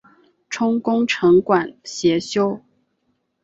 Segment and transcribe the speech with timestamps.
[0.49, 2.59] 充功臣馆协修。